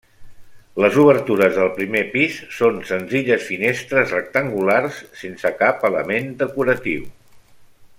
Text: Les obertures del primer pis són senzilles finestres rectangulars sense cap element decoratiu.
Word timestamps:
Les 0.83 0.95
obertures 1.01 1.51
del 1.59 1.69
primer 1.75 2.01
pis 2.15 2.39
són 2.61 2.81
senzilles 2.93 3.45
finestres 3.51 4.17
rectangulars 4.17 5.01
sense 5.25 5.57
cap 5.65 5.89
element 5.93 6.37
decoratiu. 6.45 7.09